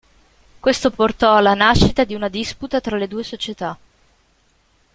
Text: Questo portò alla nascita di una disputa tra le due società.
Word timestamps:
Questo 0.59 0.89
portò 0.89 1.35
alla 1.35 1.53
nascita 1.53 2.05
di 2.05 2.15
una 2.15 2.27
disputa 2.27 2.81
tra 2.81 2.97
le 2.97 3.07
due 3.07 3.23
società. 3.23 3.77